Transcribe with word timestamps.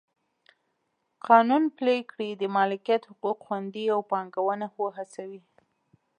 قانون 1.27 1.63
پلی 1.77 1.99
کړي 2.11 2.29
د 2.33 2.43
مالکیت 2.57 3.01
حقوق 3.11 3.37
خوندي 3.45 3.85
او 3.93 3.99
پانګونه 4.09 4.65
وهڅوي. 4.81 5.41